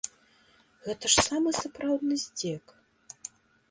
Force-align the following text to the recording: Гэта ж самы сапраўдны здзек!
Гэта 0.87 1.05
ж 1.17 1.27
самы 1.29 1.49
сапраўдны 1.61 2.15
здзек! 2.27 2.79